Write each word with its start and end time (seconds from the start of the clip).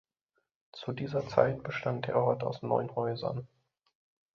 Zu 0.71 0.93
dieser 0.93 1.27
Zeit 1.27 1.61
bestand 1.61 2.07
der 2.07 2.15
Ort 2.15 2.43
aus 2.43 2.63
neun 2.63 2.95
Häusern. 2.95 3.47